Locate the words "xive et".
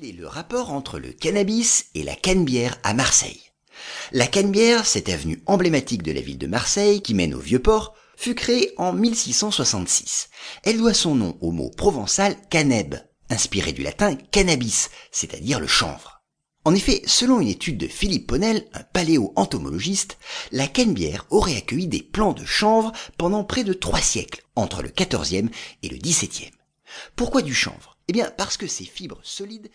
24.96-25.88